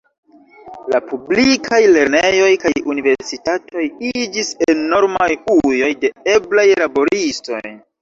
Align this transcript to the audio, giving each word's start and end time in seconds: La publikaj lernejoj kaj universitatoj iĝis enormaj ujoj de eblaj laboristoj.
La 0.93 1.01
publikaj 1.11 1.81
lernejoj 1.97 2.49
kaj 2.65 2.73
universitatoj 2.95 3.87
iĝis 4.15 4.53
enormaj 4.77 5.31
ujoj 5.61 5.95
de 6.05 6.15
eblaj 6.39 6.69
laboristoj. 6.85 7.67